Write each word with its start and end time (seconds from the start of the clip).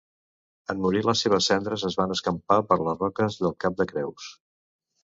En 0.73 0.79
morir 0.85 1.01
les 1.09 1.21
seves 1.25 1.49
cendres 1.51 1.85
es 1.91 1.99
van 2.01 2.17
escampar 2.17 2.59
per 2.73 2.79
les 2.89 3.01
roques 3.07 3.41
del 3.45 3.57
cap 3.67 3.79
de 3.85 3.93
Creus. 3.95 4.33